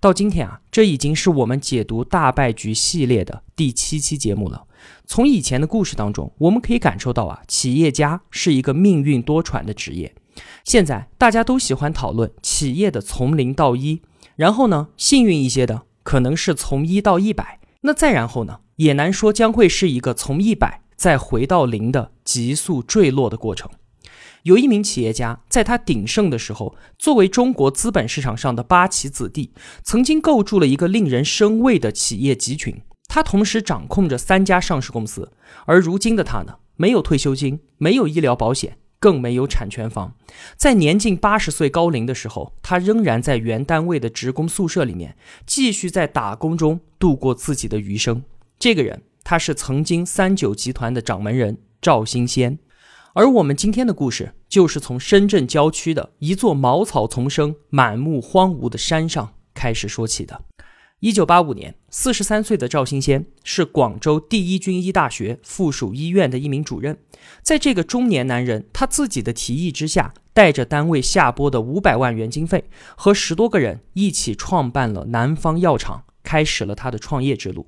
[0.00, 4.64] 到今天啊，这已经是我们解读大败局系列的第七期节目了。
[5.06, 10.14] 从以前的故事当中，我们可以感受到啊，企业家是一个命运多舛的职业。
[10.62, 14.00] 现在大家都喜欢讨论企业的从零到一，
[14.36, 23.68] 然后呢，幸运一些的可能是从一到一百，那再然后呢，也难说将会是一个从一百再回到零的急速坠落的过程。
[24.44, 29.52] 有一名企业家，在他鼎盛的时候，作为中国资本市场上的八旗子弟，
[29.82, 32.80] 曾经构筑了一个令人生畏的企业集群。
[33.08, 35.32] 他同时掌控着三家上市公司。
[35.64, 40.14] 而如今的他呢，没有退休金，没有医疗保险，更没有产权房。
[40.56, 45.16] 在年近八十岁高龄的时候，他仍然在原单位的职工宿舍里面，
[45.46, 48.22] 继续在打工中度过自己的余生。
[48.58, 52.58] 这个人，他是曾经三九集团的掌门人赵新先。
[53.14, 60.42] 而我们今天的故事，就是从深圳郊区的一座茅草丛生、满目荒芜的山上开始说起的。
[61.00, 66.98] 一九八五年，四十三岁的赵新先是广州第一军医大学附属医院的一名主任。
[67.42, 72.64] 在这个中年男人他自己的提议之下，带着单位下拨的五百万元经费，
[72.96, 76.04] 和十多个人一起创办了南方药厂。
[76.24, 77.66] 开始了他的创业之路。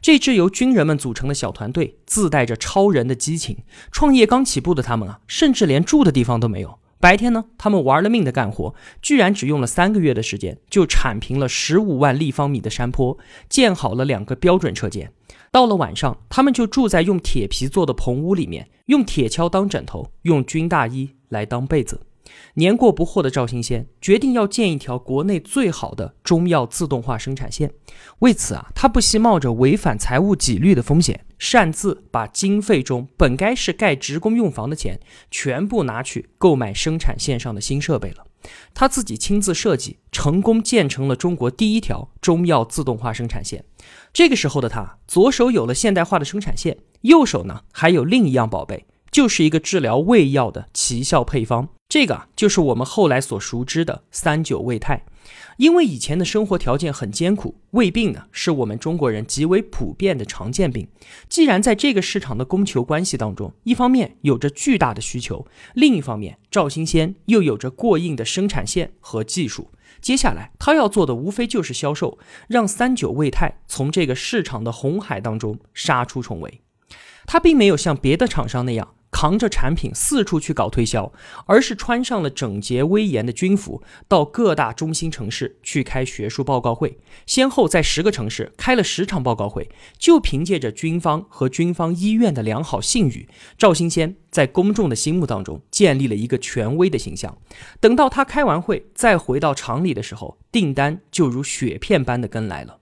[0.00, 3.58] 这支由军人们组成的小团队，自带着超人的激情。
[3.90, 6.78] 创业刚起步的他们啊，甚至连住的地方都没有。
[6.98, 13.16] 白天呢，他们玩了命的干活，居然只用了三个月的时间，就铲平了十五万立方米的山坡，
[13.48, 15.10] 建好了两个标准车间。
[15.50, 22.00] 到了晚上，他们就住在用铁皮做的棚屋里面，用铁锹当枕头，用军大衣来当被子。
[22.54, 27.72] 年过不惑的赵新先决定要建一条国内最好的中药自动化生产线。
[28.20, 34.98] 为此啊，他不惜冒着违反财务纪律的风险，擅自把经费中本该是盖职工用房的钱，
[35.30, 38.26] 全部拿去购买生产线上的新设备了。
[38.72, 43.64] 他自己亲自设计，成功建成了中国第一条中药自动化生产线。
[44.12, 48.86] 这个时候的他，左手有了现代化的生产线，右手呢还有另一样宝贝。
[49.10, 55.04] 就是一个治疗胃药的奇效配方，这个啊就是我们后来所熟知的三九胃泰。
[55.58, 60.88] 因为以前的生活条件很艰苦，胃病呢是我们中国人极为普遍的常见病。
[61.28, 69.70] 既然在这个市场的供求关系当中，一方面有着巨大的需求，另一方面赵新先又有着过硬的生产线和技术，
[70.00, 72.18] 接下来他要做的无非就是销售，
[72.48, 76.62] 让三九胃泰从这个市场的红海当中杀出重围。
[77.26, 78.94] 他并没有像别的厂商那样。
[79.20, 81.12] 扛着产品四处去搞推销，
[81.44, 89.68] 而是穿上了整洁威严的军服，到各大中心城市去开学术报告会，先后在十个城市开了十场报告会。
[89.98, 97.36] 就凭借着军方和军方医院的良好信誉，赵新先在公众的心目当中建立了一个权威的形象。
[97.78, 102.79] 等到他开完会再回到厂里的时候，订单就如雪片般的跟来了。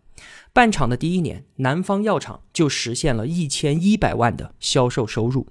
[0.58, 5.46] 办厂的第一年，南方药厂就实现了一千一百万的销售收入。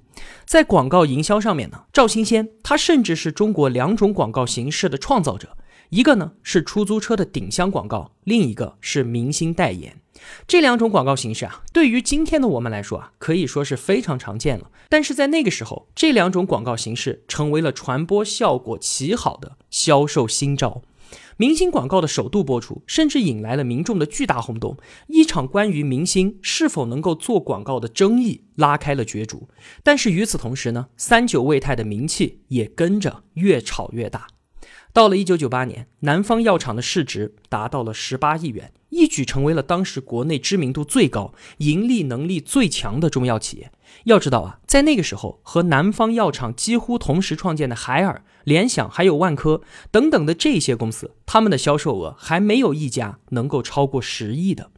[0.45, 5.55] 在广告营销上面呢，赵新先他甚至是中国两种广告形式的创造者，
[5.91, 10.01] 一个呢是出租车的顶箱广告，另一个是明星代言。
[10.45, 14.69] 这两种广告形式啊，对于今天的我们来说啊，可以说是非常常见了。
[14.89, 20.81] 但是在那个时候，这两种广告形式成为了传播效果极好的销售新招。
[21.39, 24.75] 明星广告的首度播出，甚至引来了民众的巨大轰动。
[25.05, 29.47] 一场关于明星是否能够做广告的争议拉开了角逐。
[29.83, 34.25] 但是与此同时呢，三九胃泰的名气也跟着越炒越大。
[34.91, 43.71] 到了一九九八年，南方药厂的市值达到了十八亿元，一举成为了当时国内知名度最高、盈利能力最强的中药企业。
[44.05, 49.61] 要知道啊，在那个时候，和南方药厂几乎同时创建的海尔、联想还有万科
[49.91, 54.71] 等等的这些公司，他们的销售额还没有一家能够超过十亿的。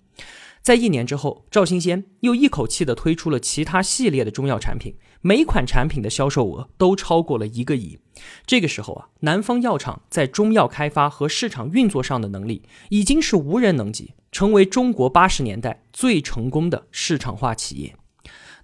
[0.64, 8.00] 在一年之后，赵新先又一口气的推出了其他系列的中药产品，每款产品的销售额都超过了一个亿。
[8.48, 17.96] 这个时候啊，南方药厂在中药开发和市场运作上的能力已经是无人能及，成为中国八十年代最成功的市场化企业。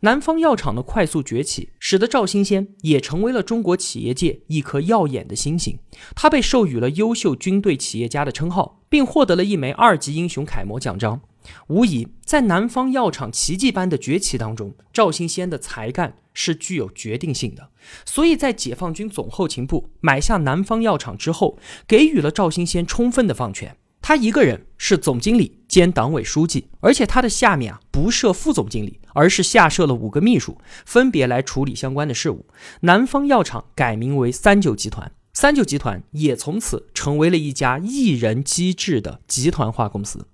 [0.06, 5.80] 南方药厂的快速崛起，使得赵新先也成为了中国企业界一颗耀眼的星星。
[6.16, 11.22] 他被授予了优秀军队企业家的称号，并获得了一枚二级英雄楷模奖章。
[11.70, 17.72] 无疑，在南方药厂奇迹般的崛起当中，赵新先的才干是具有决定性的。
[18.06, 21.58] 所以在解放军总后勤部买下南方药厂之后，
[21.88, 23.76] 给予了赵新先充分的放权。
[24.04, 32.46] 他一个人是总经理兼党委书记，而且他的下面啊不设副总经理，而是下设了五个秘书，分别来处理相关的事务。
[32.82, 40.28] 南方药厂改名为三九集团，三九集团也从此成为了一家一人机制的集团化公司。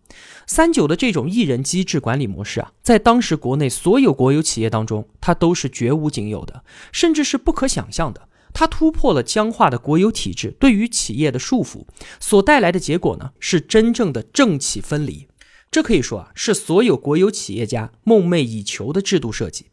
[0.46, 8.28] 三九的这种一人机制管理模式啊，在当时国内所有国有企业当中，它都是绝无仅有的，甚至是不可想象的。
[8.54, 11.86] 它突破了僵化的国有体制对于企业的束缚，
[12.20, 15.28] 所带来的结果呢，是真正的政企分离。
[15.72, 19.68] 这可以说啊，是所有国有企业家梦寐以求的制度设计。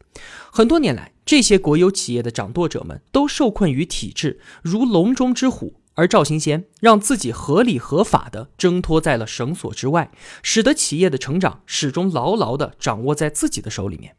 [0.49, 5.75] 很多年来，这些国有企业的掌舵者们都受困于体制，如笼中之虎。
[5.95, 10.09] 而赵新先让自己合理合法的挣脱在了绳索之外，
[10.41, 14.15] 使得企业的成长始终牢牢的掌握在自己的手里面。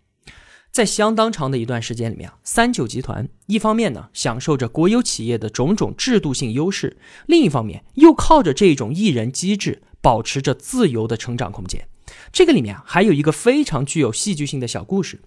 [0.70, 11.86] 在相当长的一段时间里面啊，三九集团一方面呢享受着国有企业的种种制度性优势，另一方面又靠着这种艺人机制保持着自由的成长空间。
[12.32, 15.20] 这个里面啊还有一个非常具有戏剧性的小故事。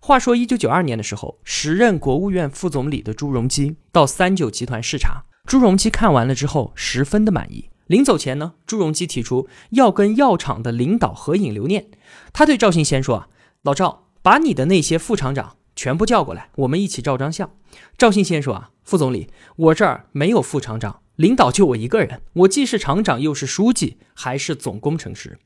[0.00, 7.70] 话说一九九二年的时候，时任国务院副总理的朱镕基到三九集团视察，朱镕基看完了之后十分的满意。
[7.86, 11.88] 临走前呢，朱镕基提出要跟药厂的领导合影留念。
[12.32, 13.28] 他对赵信先说啊，
[13.62, 14.00] 老赵。
[14.24, 17.50] 把你的那些副厂长全部叫过来，我们一起照张相。
[17.98, 25.38] 赵信先说啊，副总理，我这儿没有副厂长，领导就我一个人，我既是厂长，又是书记，还是总工程师。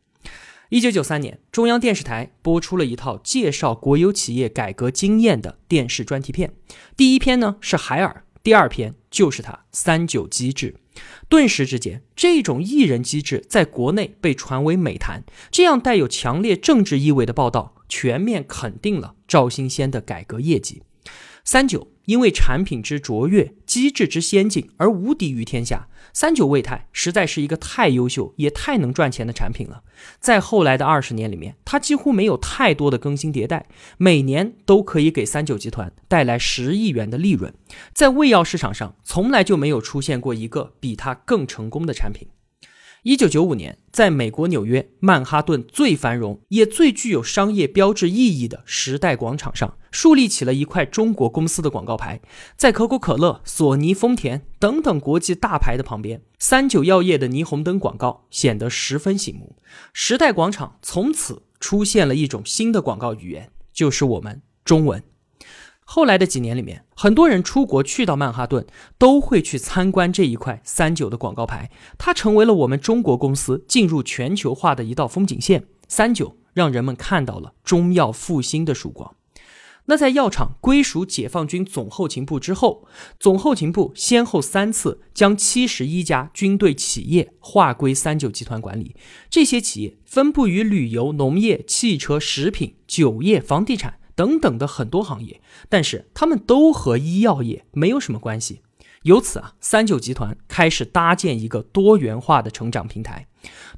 [0.69, 6.55] 一九九三年，中央电视台播出了一套介绍国有企业改革经验的电视专题片，
[6.97, 10.77] 第一篇呢是海尔，第二篇就是他三九机制。
[11.29, 15.25] 顿时之间，这种艺人机制在国内被传为美谈。
[15.51, 17.75] 这样带有强烈政治意味的报道。
[17.89, 20.83] 全面肯定了赵新先的改革业绩。
[21.45, 25.87] 三九因为产品之卓越、机制之先进而无敌于天下。
[26.13, 29.83] 三九胃泰实在是一个太优秀也太能赚钱的产品了。
[30.19, 33.67] 在后来的二十年里面，它几乎没有太多的更新迭代，
[33.99, 37.53] 每年都可以给三九集团带来十亿元的利润。
[37.93, 42.29] 在胃药市场上，从来就没有出现过一个比它更成功的产品。
[43.09, 52.21] 一九九五年，在美国纽约曼哈顿最繁荣也最具有商业标志意义的时代广场上，树立起了一块中国公司的广告牌。
[52.57, 59.55] 在可口可乐、索尼、丰田等等国际大牌的旁边，三九药业的霓虹灯广告显得十分醒目。
[59.93, 65.01] 时代广场从此出现了一种新的广告语言，就是我们中文。
[65.89, 68.67] 后来的几年里面，很多人出国去到曼哈顿，
[68.99, 75.69] 都会去参观这一块三九的广告牌，它成为了我们中国公司进入全球化的一道风景线。
[75.87, 79.15] 三九让人们看到了中药复兴的曙光。
[79.85, 82.89] 那在药厂归属解放军总后勤部之后，
[83.21, 88.97] 总后勤部先后三次将七十一家军队企业划归三九集团管理，
[89.31, 94.01] 这些企业分布于旅游、农业、汽车、食品、酒业、房地产。
[94.17, 98.63] 等等的很多行业，但是他们都和医药业没有什么关系。
[99.03, 103.29] 由此啊，三九集团开始搭建一个多元化的成长平台。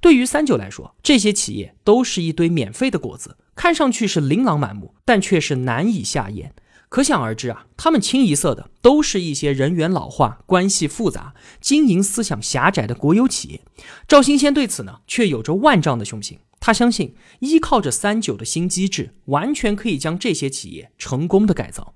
[0.00, 6.54] 对于三九来说，这些企业都是一堆免费的果子，看上去是琳琅满目，但却是难以下咽。
[6.88, 13.60] 可想而知啊，他们清一色的都是一些人员老化、关系复杂、经营思想狭窄的国有企业。
[14.06, 16.38] 赵新先对此呢，却有着万丈的雄心。
[16.68, 21.94] 他相信，依靠着三九的新机制，完全可以将这些企业成功的改造。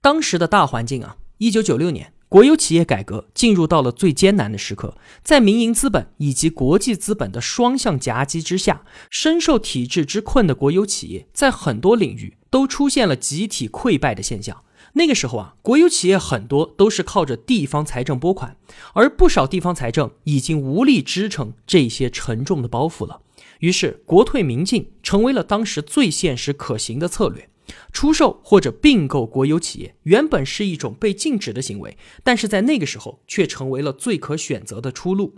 [0.00, 14.64] 当时的大环境啊，一九九六年，国有企业改革进入到了最艰难的时刻，在民营资本以及国际资本的双向夹击之下，深受体制之困的国有企业，在很多领域都出现了集体溃败的现象。
[14.94, 18.56] 那个时候啊，国有企业很多都是靠着地方财政拨款，
[18.94, 23.20] 而不少地方财政已经无力支撑这些沉重的包袱了。
[23.62, 27.48] 于是，国退民进成为了当时最现实可行的策略。
[27.92, 35.36] 出售或者并购国有企业原本是一种被禁止的行为，但是在那个时候却成为了最可选择的出路。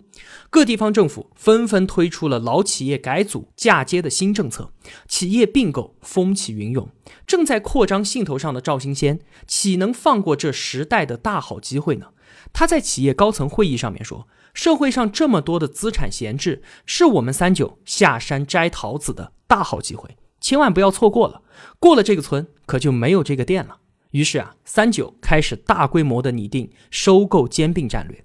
[0.49, 4.71] 各地方政府纷纷推出了老企业改组嫁接的新政策，
[5.07, 6.89] 企业并购风起云涌。
[7.27, 12.07] 正在扩张兴头上的赵新先，岂能放过这时代的大好机会呢？
[12.51, 14.27] 他在企业高层会议上面说。
[14.55, 20.17] 社会上这么多的资产闲置，是我们三九下山摘桃子的大好机会。
[20.41, 21.43] 千万不要错过了。
[21.79, 23.77] 过了这个村，可就没有这个店了。
[24.11, 28.23] 于是啊，三九开始大规模的拟定收购兼并战略，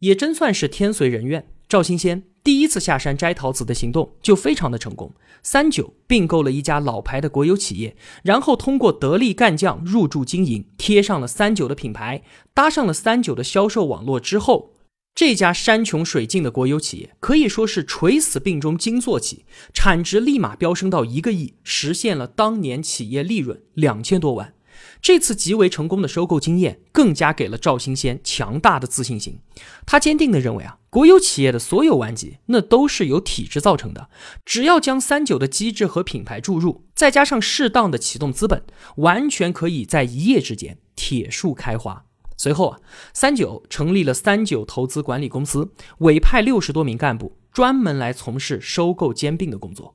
[0.00, 1.46] 也真算是天随人愿。
[1.68, 5.12] 赵新先第一次下山摘桃子的行动就非常的成功。
[5.42, 14.72] 三九并购了一家老牌的国有企业，然后通过得力干将入驻经营，贴上了三九的品牌，搭上了三九的销售网络之后，
[15.14, 24.54] 这家山穷水尽的国有企业可以说是垂死病中惊坐起，产值立马飙升到一个亿，实现了当年企业利润两千多万。
[25.02, 29.40] 这次极为成功的收购经验，更加给了赵新先强大的自信心。
[29.84, 34.08] 他坚定地认为啊，国有企业的所有顽疾，那都是由体制造成的。
[34.46, 38.62] 只要将三九的机制和品牌注入，再加上适当的启动资本，
[38.96, 42.06] 完全可以在一夜之间铁树开花。
[42.42, 42.80] 随后啊，
[43.12, 49.94] 三九成立了三九投资管理公司，委派六十多名干部，专门来从事收购兼并的工作。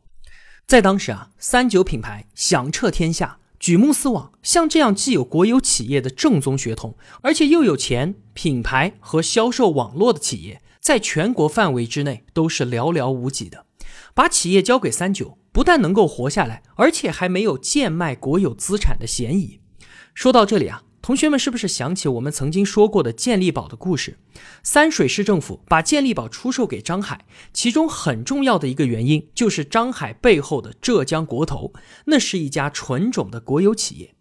[0.68, 3.40] 在当时啊，三九品牌响彻天下。
[3.58, 13.66] 举目四望，像这样既有国有企业的正宗血统，而且又有钱、品牌和销售网络的企业，在全国范围之内都是寥寥无几的。
[14.14, 19.62] 把企业交给三九，不但能够活下来，而且还没有贱卖国有资产的嫌疑。
[20.14, 20.84] 说到这里啊。
[21.06, 24.18] 同学们是不是想起我们曾经说过的健力宝的故事？
[24.64, 31.74] 三水市政府把健力宝出售给张海，其中很重要的一个原因就是张海背后的浙江国投，
[32.06, 34.16] 那是一家纯种的国有企业。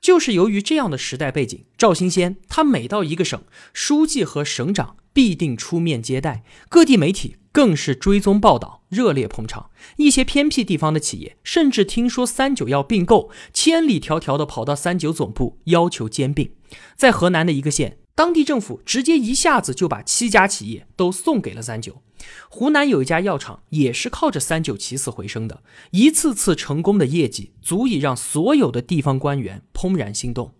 [0.00, 7.36] 就是由于这样的时代背景，赵新先他每到一个省，书记和省长必定出面接待，各地媒体。
[7.50, 9.70] 更是追踪报道，热烈捧场。
[9.96, 16.50] 一些偏僻地方的企业，甚至听说三九要并购，千里迢迢的跑到三九总部要求兼并。
[16.96, 22.02] 在河南的一个县，当地政府直接一下子就把七家企业都送给了三九。
[22.50, 30.52] 湖南有一家药厂，也是靠着三九起死回生的，一次次成功的业绩，足以让所有的地方官员怦然心动。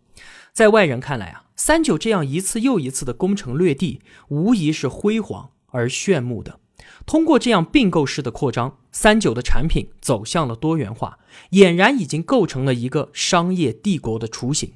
[0.57, 6.61] 在外人看来啊，三九这样一次又一次的攻城略地，无疑是辉煌而炫目的。
[7.05, 11.19] 通过这样并购式的扩张，三九的产品走向了多元化，
[11.51, 14.73] 俨然已经构成了一个商业帝国的雏形。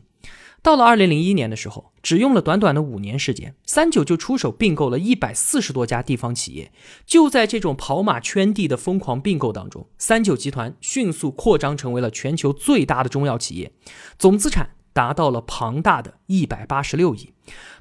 [0.62, 6.70] 到了二零零一年的时候，只用了短短的五年时间，三九就出手并购了一百四十多家地方企业。
[7.06, 13.72] 就在这种跑马圈地的疯狂并购当中，三九集团迅速扩张成为了全球最大的中药企业，
[14.18, 17.32] 总资产达到了庞大的一百八十六亿。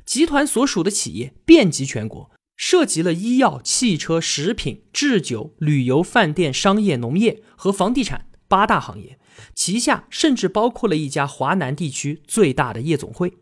[0.05, 2.31] 集团所属的企业遍及全国。
[2.61, 9.17] 涉及了医药、汽车、食品、制酒、旅游、饭店、商业、农业和房地产八大行业，
[9.55, 13.37] 旗下甚至包括了一家华南地区最大的夜总会。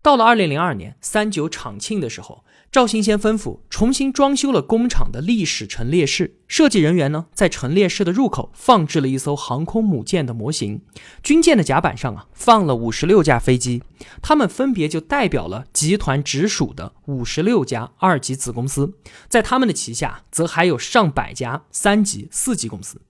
[0.00, 2.45] 到了二零零二年三九厂庆的时候。
[2.76, 10.82] 赵新先吩咐重新装修了工厂的历史陈列室，设计人员呢在陈列室的入口放置了一艘航空母舰的模型，
[11.22, 13.82] 军舰的甲板上啊放了五十六架飞机，
[14.20, 18.92] 它们分别就代表了集团直属的五十六家二级子公司，
[19.26, 23.00] 在他们的旗下则还有上百家三级、四级公司。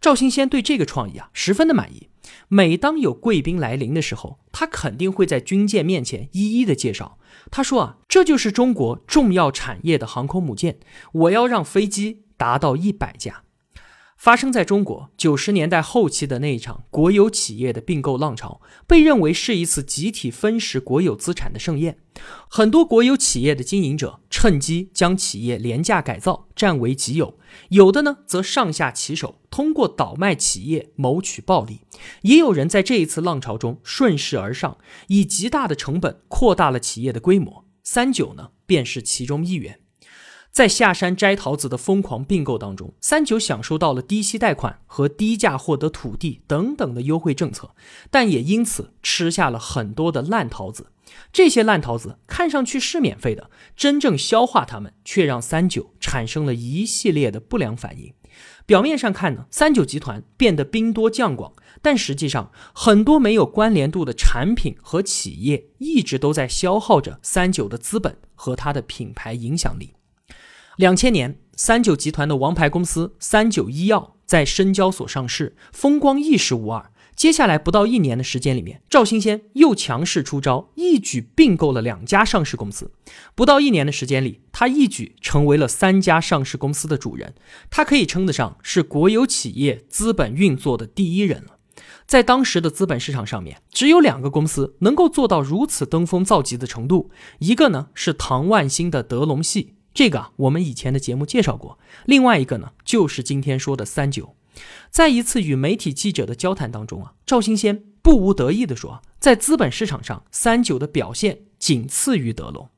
[0.00, 2.08] 赵新先对这个创意啊十分的满意。
[2.48, 7.18] 每当有贵宾来临的时候，他肯定会在军舰面前一一的介绍。
[7.52, 10.80] 他说啊，这就是中国重要产业的航空母舰，
[11.12, 13.41] 我要让飞机达到一百架。
[14.22, 21.98] 发生在中国九十年代后期的那一场国有企业的并购浪潮，被认为是一次集体分食国有资产的盛宴。
[22.48, 27.36] 很多国有企业的经营者趁机将企业廉价改造占为己有，
[27.70, 31.80] 有的呢则上下其手，通过倒卖企业谋取暴利。
[32.20, 37.64] 也有人在这一次浪潮中顺势而上，以极大的成本扩大了企业的规模。
[37.82, 39.80] 三九呢，便是其中一员。
[40.52, 47.74] 在下山摘桃子的疯狂并购当中，三九享受到了低息贷款和低价获得土地等等的优惠政策，
[48.10, 50.88] 但也因此吃下了很多的烂桃子。
[51.32, 58.12] 这些烂桃子看上去是免费的，真正消化它们却让三九产生了一系列的不良反应。
[58.66, 69.94] 表面上看呢，三九集团变得兵多将广，但实际上很多没有关联度的产品和企业一直都在消耗着三九的资本和它的品牌影响力。
[70.76, 76.90] 两千年，三九集团的王牌公司三九医药在深交所上市，风光一时无二。
[77.14, 82.90] 接下来不到一年的时间里面，赵新先又强势出招，一举并购了两家上市公司。
[83.34, 87.34] 不到一年的时间里，他一举成为了三家上市公司的主人，
[87.68, 91.58] 他可以称得上是国有企业资本运作的第一人了。
[92.06, 97.10] 在当时的资本市场上面，只有两个公司能够做到如此登峰造极的程度，
[97.40, 99.74] 一个呢是唐万兴的德隆系。
[99.94, 104.34] 这个啊我们以前的节目介绍过，另外一个呢，就是今天说的三九。
[104.90, 112.68] 在一次与媒体记者的交谈当中啊，赵新先不无得意地说，在资本市场上，三九的表现仅次于德龙。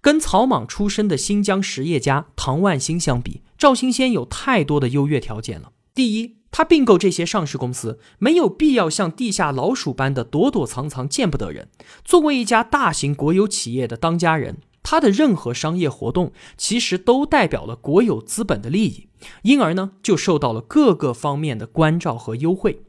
[0.00, 5.72] 跟草莽出身的新疆实业家唐万新相比，赵新先有太多的优越条件了。
[5.94, 11.68] 第一，他并购这些上市公司没有必要像地下老鼠般的躲躲藏藏，见不得人。
[12.04, 14.58] 作为一家大型国有企业的当家人，
[14.90, 19.06] 他的任何商业活动其实都代表了国有资本的利益，
[19.42, 22.82] 因而呢，就受到了各个方面的关照和优惠。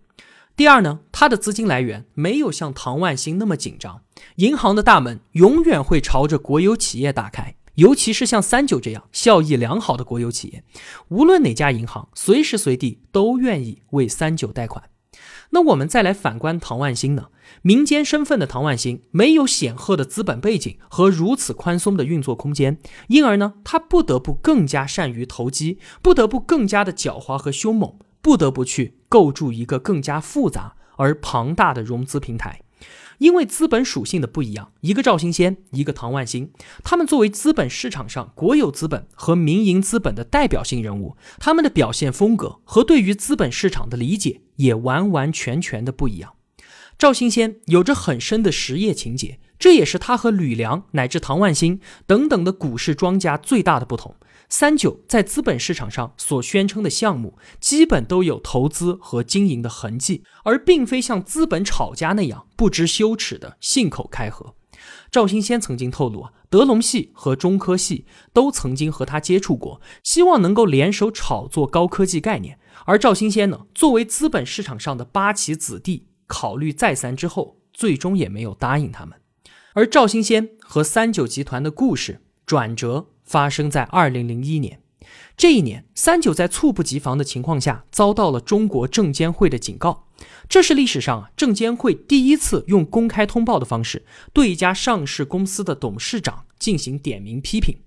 [0.56, 4.02] 第二呢，他的资金来源没有像唐万新那么紧张，
[4.38, 10.64] 银行的大门永远会朝着国有企业打开，尤其是像三九这样效益良好的国有企业，
[11.10, 14.86] 无论哪家银行，随时随地都愿意为三九贷款。
[15.52, 17.28] 那我们再来反观唐万新呢？
[17.62, 27.96] 民间身份的唐万新没有显赫的资本背景和如此宽松的运作空间，因而呢，他不得不更加善于投机，不得不更加的狡猾和凶猛。
[28.24, 32.62] 不得不去构筑一个更加复杂而庞大的融资平台，
[33.22, 36.52] 因为资本属性的不一样，一个赵新先，一个唐万新，
[36.84, 46.34] 他们作为资本市场上国有资本和民营资本的代表性人物，他们的表现风格和对于资本市场的理解也完完全全的不一样。
[46.98, 54.16] 赵新先有着很深的实业情节，这也是他和吕梁乃至唐万新等等的股市庄家最大的不同。
[54.52, 64.54] 三九在资本市场上所宣称的项目，基本都有投资和经营的痕迹，而并非像资本炒家那样不知羞耻的信口开河。
[65.10, 72.60] 赵新先曾经透露啊，德隆系和中科系都曾经和他接触过，希望能够联手炒作高科技概念。
[72.86, 79.18] 而赵新先呢，作为资本市场上的八旗子弟，考虑再三之后，最终也没有答应他们。
[79.74, 82.20] 而赵新先和三九集团的故事
[82.52, 83.08] 转折。
[83.24, 84.82] 发生在二零零一年，
[85.38, 90.08] 这一年，三九在猝不及防的情况下遭到了中国证监会的警告，
[90.50, 94.04] 这是历史上证监会第一次用公开通报的方式
[94.34, 97.78] 对一家上市公司的董事长进行点名批评，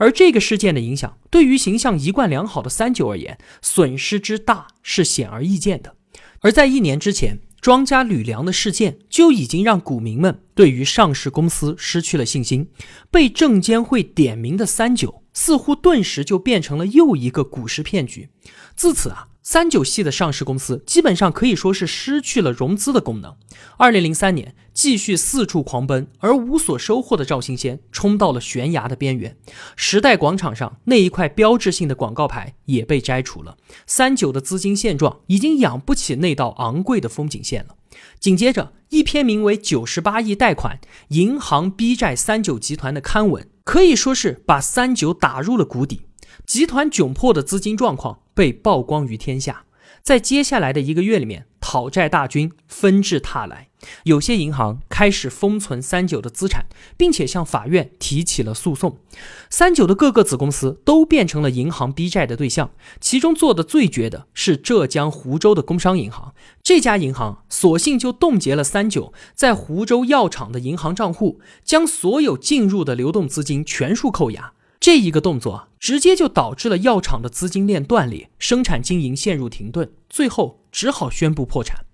[0.00, 5.94] 而这个事件的影响对于形象一贯良好的三九而言，损失之大是显而易见的。
[6.40, 7.38] 而在一年之前。
[7.60, 12.68] 庄家吕梁的事件就已经让股民们对于上市公司失去了信心，
[13.10, 18.28] 被证监会点名的三九似乎顿时就变成了又一个股市骗局。
[18.76, 19.28] 自此啊。
[19.40, 23.34] 三九系的上市公司基本上可以说是失去了融资的功能。
[23.78, 29.36] 二零零三年，继续四处狂奔而无所收获的赵新先冲到了悬崖的边缘。
[29.74, 33.56] 时代广场上那一块标志性的广告牌也被摘除了。
[33.88, 37.74] 三九的资金现状已经养不起那道昂贵的风景线了。
[38.20, 46.02] 紧接着，一篇名为《九十八亿贷款银行逼债三九集团》的刊文，可以说是把三九打入了谷底。
[46.46, 49.64] 集团窘迫的资金状况被曝光于天下，
[50.04, 53.67] 在接下来的一个月里面，讨债大军纷至沓来，
[54.04, 58.98] 有些银行开始封存三九的资产，并且向法院提起了诉讼。
[59.48, 74.54] 三九的各个子公司都变成了银行逼债的对象，其中做的最绝的是浙江湖州的工商银行，这家银行索性就冻结了三九在湖州药厂的银行账户，将所有进入的流动资金全数扣押。
[74.80, 81.87] 这一个动作直接就导致了药厂的资金链断裂，生产经营陷入停顿，最后只好宣布破产。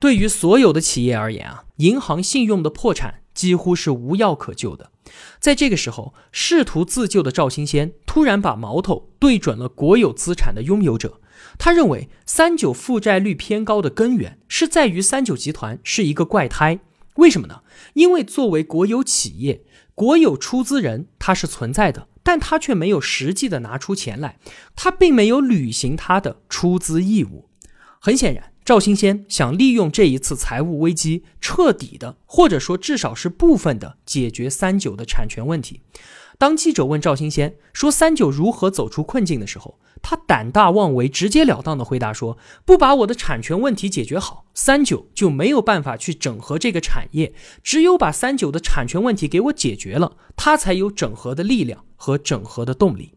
[0.00, 4.90] 对于所有的企业而言啊，银行信用的破产几乎是无药可救的。
[5.38, 11.20] 在这个时候，试图自救的赵新先突然把矛头对准了国有资产的拥有者。
[11.58, 16.80] 他认为三九负债率偏高的根源是在于三九集团是一个怪胎。
[17.16, 17.60] 为什么呢？
[17.92, 19.62] 因为作为国有企业，
[19.94, 22.08] 国有出资人他是存在的。
[22.22, 24.38] 但他却没有实际的拿出钱来，
[24.76, 27.48] 他并没有履行他的出资义务。
[27.98, 35.80] 很显然，赵新先想利用这一次财务危机，彻底的，或者说至少是部分的解决三九的产权问题。
[36.38, 47.34] 当记者问赵新先说三九如何走出困境的时候，他胆大妄为、直截了当的回答说：“不把我的产权问题解决好，三九就没有办法去整合这个产业。
[47.64, 53.14] 只有把三九的产权问题给我解决了，他才有整合的力量和整合的动力。”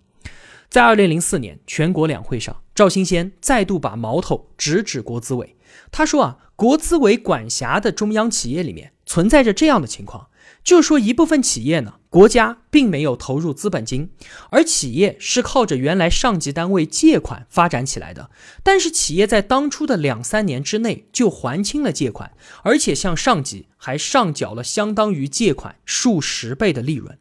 [0.73, 5.55] 在二零零四年全国两会上，赵新先再度把矛头直指国资委。
[5.91, 10.29] 他说：“啊，国资委管辖的中央企业里面存在着这样的情况。”
[10.65, 14.09] 就是说，一部分企业呢，国家并没有投入资本金，
[14.49, 18.31] 而企业是靠着原来上级单位借款发展起来的。
[18.63, 22.31] 但是，企业在当初的两三年之内就还清了借款，
[22.63, 27.19] 而且向上级还上缴了相当于借款数十倍的利润。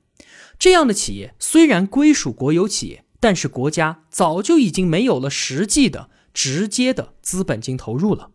[0.58, 8.30] 这样的企业虽然归属国有企业，但是国家早就已经没有了实际的直接的资本金投入了。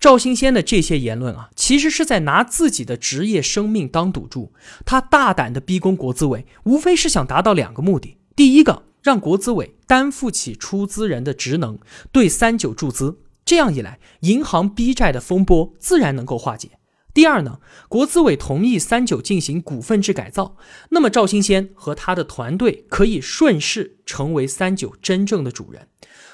[0.00, 4.52] 赵新先的这些言论啊，其实是在拿自己的职业生命当赌注。
[4.84, 11.78] 他大胆的逼宫国资委，无非是想达到两个目的：第一个，让国资委担负起出资人的职能，
[12.10, 16.70] 对三九注资，这样一来，银行逼债的风波自然能够化解。
[17.14, 20.56] 第二呢，国资委同意三九进行股份制改造，
[20.90, 25.86] 那么赵新先和他的团队可以顺势成为三九真正的主人。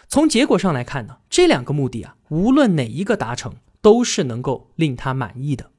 [0.09, 5.71] 从结果上来看呢，这两个目的啊，无论哪一个达成，都是能够令他满意的。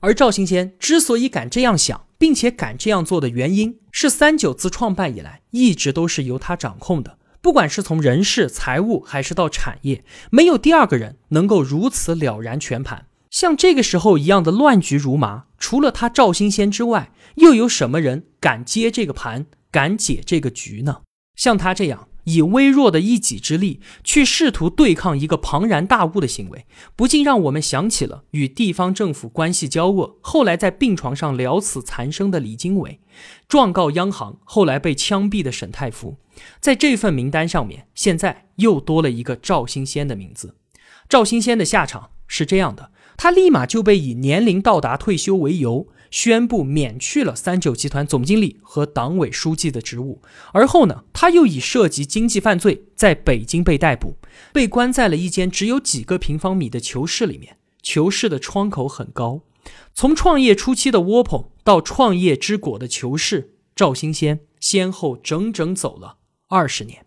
[0.00, 13.07] 而赵新先之所以敢这样想，并且敢这样做的原因，是三九自创办以来一直都是由他掌控的，不管是从人事、财务，还是到产业，没有第二个人能够如此了然全盘。
[13.30, 21.02] 像这个时候一样的乱局如麻，除了他赵新先之外，又有什么人敢接这个盘，敢解这个局呢？
[21.36, 33.00] 像他这样以微弱的一己之力去试图对抗一个庞然大物的行为，不禁让我们想起了与地方政府关系交恶，后来在病床上了此残生的李经纬，
[33.46, 36.16] 状告央行，后来被枪毙的沈太福。
[36.60, 40.56] 在这份名单上面，现在又多了一个赵新先的名字。
[41.08, 42.90] 赵新先的下场是这样的。
[43.18, 50.22] 他立马就被以年龄到达退休为由，宣布免去了三九集团总经理和党委书记的职务。
[50.52, 54.16] 而后呢，他又以涉及经济犯罪在北京被逮捕，
[54.52, 57.58] 被关在了一间只有几个平方米的囚室里面。
[57.82, 59.42] 囚室的窗口很高。
[59.92, 67.04] 从创业初期的窝棚到创业之果的囚室，赵新先先后整整走了二十年。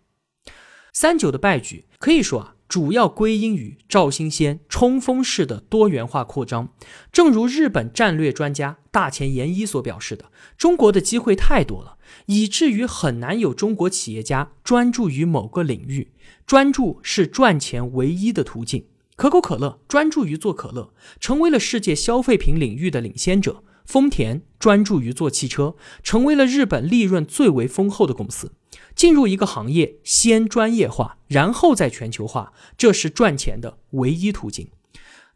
[0.92, 2.51] 三九的败局可以说啊。
[2.72, 6.70] 主要归因于赵新先冲锋式的多元化扩张。
[7.12, 16.12] 正如日本战略专家大前研一所表示的，中国的机会太多了，以至于很难有中国企业家专注于某个领域。
[16.46, 18.86] 专注是赚钱唯一的途径。
[19.16, 23.62] 可口可乐专注于做可乐，成为了世界消费品领域的领先者。
[23.84, 28.52] 丰田专注于做汽车，成为了日本利润最为丰厚的公司。
[28.94, 34.68] 进入一个行业，先专业化，然后再全球化，这是赚钱的唯一途径。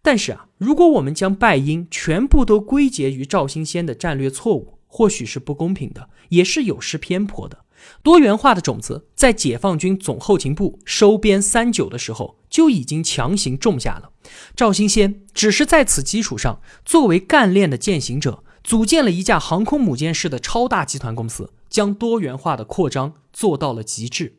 [0.03, 7.65] 但是啊，如果我们将败因全部都归结于赵新先的战略错误，或许是不公平的，也是有失偏颇的。
[8.03, 14.11] 多元化的种子在解放军总后勤部收编三九的时候就已经强行种下了。
[14.55, 21.53] 赵新先只是在此基础上，作为干练的践行者，组建了一架航空母舰式的超大集团公司。
[21.69, 24.39] 将多元化的扩张做到了极致，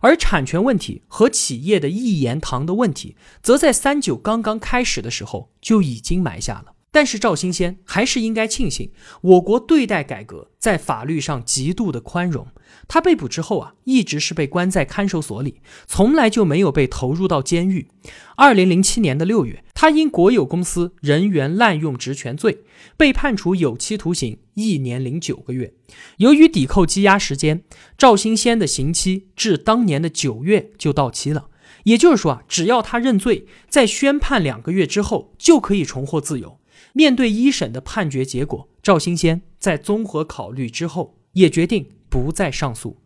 [0.00, 6.74] 而产权问题和企业的一言堂的问题，则在三九刚刚开始的时候就已经埋下了。
[6.90, 12.48] 但是赵新先还是应该庆幸，我国对待改革在法律上极度的宽容。
[12.88, 17.86] 他被捕之后啊，一直是被关在看守所里，从来就没有被投入到监狱。
[18.34, 22.64] 二零零七年的六月，他因国有公司人员滥用职权罪，
[22.96, 25.74] 被判处有期徒刑一年零九个月。
[26.16, 27.62] 由于抵扣羁押时间，
[27.98, 31.48] 赵新先的刑期至当年的九月就到期了。
[31.84, 36.58] 也就是说啊，只要他认罪，在宣判两个月之后，就可以重获自由。
[36.94, 42.98] 面对一审的判决结果，赵新先在综合考虑之后，也决定不再上诉。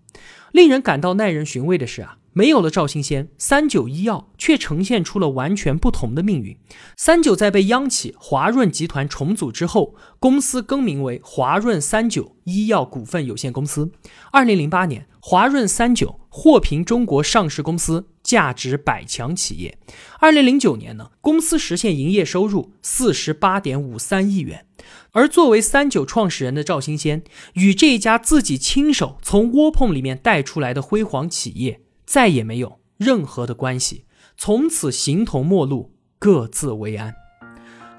[0.53, 6.57] 令人感到耐人寻味的是啊，没有了赵新先，三九医药却呈现出了完全不同的命运。
[6.97, 13.91] 三九在被央企华润集团重组之后，公司更名为华润三九医药股份有限公司。
[14.31, 18.09] 二零零八年，华润三九获评中国上市公司。
[18.33, 19.77] 价值百强企业，
[20.19, 24.65] 二零零九年呢，公司实现营业收入四十八点五三亿元。
[25.11, 34.07] 而作为三九创始人的赵新先，与这家自己亲手从窝棚里面带出来的辉煌企业再也没有任何的关系，
[34.39, 37.15] 从此形同陌路，各自为安。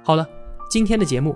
[0.04, 0.28] 好了，
[0.68, 1.36] 今天的节目